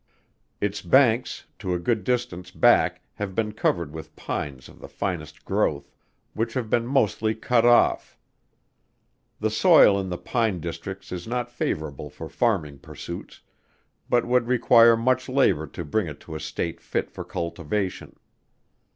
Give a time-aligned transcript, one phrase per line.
[0.59, 5.45] Its banks to a good distance back have been covered with pines of the finest
[5.45, 5.91] growth,
[6.33, 8.17] which have been mostly cut off.
[9.39, 13.41] The soil in the pine districts is not favorable for farming pursuits,
[14.09, 18.15] but would require much labor to bring it to a state fit for cultivation.